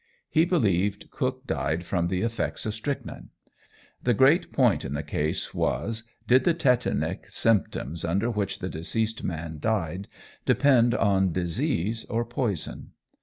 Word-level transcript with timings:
He 0.31 0.45
believed 0.45 1.11
Cook 1.11 1.45
died 1.45 1.83
from 1.83 2.07
the 2.07 2.23
effects 2.23 2.65
of 2.65 2.73
strychnine. 2.73 3.29
The 4.01 4.15
great 4.15 4.51
point 4.51 4.83
in 4.83 4.95
the 4.95 5.03
case 5.03 5.53
was, 5.53 6.05
did 6.27 6.43
the 6.43 6.55
tetanic 6.55 7.29
symptoms, 7.29 8.03
under 8.03 8.31
which 8.31 8.57
the 8.57 8.69
deceased 8.69 9.23
man 9.23 9.59
died, 9.59 10.07
depend 10.43 10.95
on 10.95 11.31
disease 11.33 12.05
or 12.05 12.25
poison? 12.25 12.93